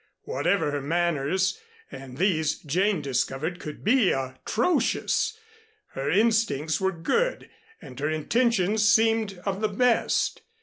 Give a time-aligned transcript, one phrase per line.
[0.23, 1.59] Whatever her manners,
[1.91, 5.37] and these, Jane discovered, could be atrocious,
[5.89, 7.51] her instincts were good,
[7.83, 10.41] and her intentions seemed of the best.